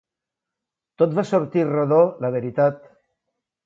[1.03, 2.85] Tot va sortir rodó, la veritat.